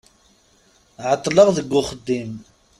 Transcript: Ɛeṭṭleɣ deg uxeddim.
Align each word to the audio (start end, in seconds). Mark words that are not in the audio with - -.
Ɛeṭṭleɣ 1.09 1.47
deg 1.57 1.69
uxeddim. 1.79 2.31